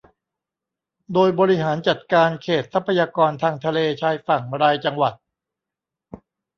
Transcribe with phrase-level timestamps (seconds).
[1.13, 5.13] โดยบริหารจัดการเขตทรัพยากรทางทะเลชายฝั่งรายจังหวัด